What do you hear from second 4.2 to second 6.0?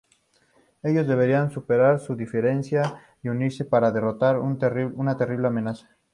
a una terrible amenaza.